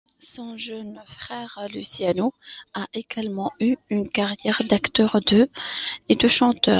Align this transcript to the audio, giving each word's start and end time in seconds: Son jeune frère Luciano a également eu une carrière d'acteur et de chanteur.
Son 0.19 0.57
jeune 0.57 0.99
frère 1.05 1.59
Luciano 1.71 2.33
a 2.73 2.87
également 2.95 3.51
eu 3.59 3.75
une 3.91 4.09
carrière 4.09 4.63
d'acteur 4.67 5.15
et 6.09 6.15
de 6.15 6.27
chanteur. 6.27 6.69